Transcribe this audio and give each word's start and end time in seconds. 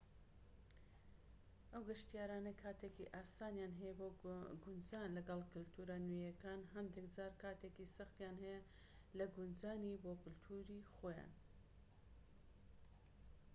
ئەو 1.71 1.81
گەشتیارانەی 1.89 2.59
کاتێکی 2.63 3.11
ئاسانیان 3.15 3.73
هەیە 3.79 3.93
بۆ 3.99 4.07
گونجان 4.65 5.09
لەگەڵ 5.17 5.41
کەلتورە 5.51 5.97
نوێیەکان 6.07 6.59
هەندێك 6.73 7.07
جار 7.15 7.33
کاتێکی 7.43 7.91
سەختیان 7.95 8.37
هەیە 8.43 8.59
لە 9.17 9.25
گونجانی 9.35 10.01
بۆ 10.03 10.11
کەلتوری 10.23 10.87
خۆیان 10.93 11.31